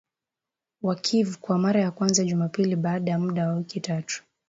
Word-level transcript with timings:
wa 0.81 0.95
Kyiv 0.95 1.37
kwa 1.37 1.57
mara 1.57 1.81
ya 1.81 1.91
kwanza 1.91 2.23
Jumapili 2.23 2.75
baada 2.75 3.11
ya 3.11 3.19
muda 3.19 3.47
wa 3.47 3.53
wiki 3.53 3.79
tatu 3.79 4.23